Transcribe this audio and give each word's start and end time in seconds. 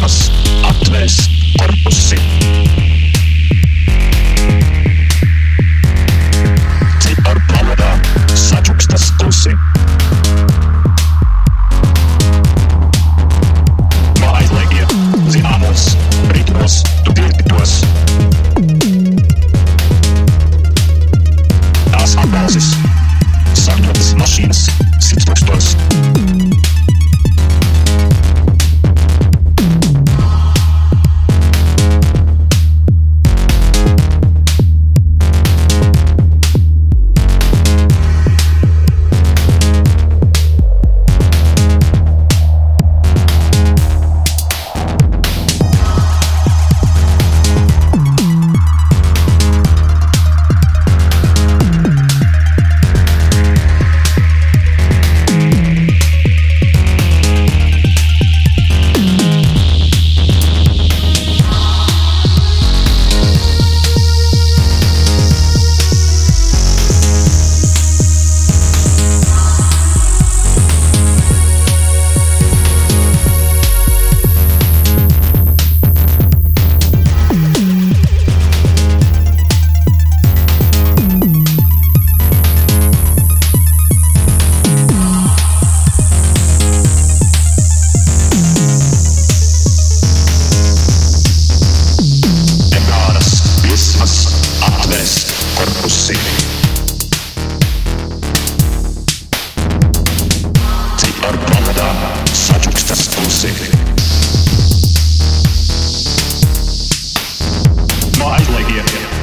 kas 0.00 0.18
atvērs 0.68 1.20
korpusi. 1.58 2.67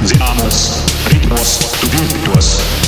Zināmos 0.06 0.84
ritmos, 1.10 1.58
tu 1.80 1.90
jūtos. 1.90 2.85